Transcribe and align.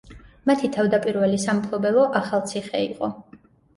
მათი 0.51 0.69
თავდაპირველი 0.77 1.39
სამფლობელო 1.45 2.07
ახალციხე 2.23 2.85
იყო. 2.87 3.11